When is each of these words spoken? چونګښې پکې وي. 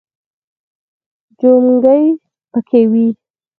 چونګښې 1.39 2.01
پکې 2.51 2.81
وي. 2.91 3.05